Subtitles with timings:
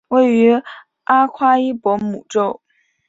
[0.07, 0.63] 位于
[1.03, 2.59] 阿夸伊博姆州。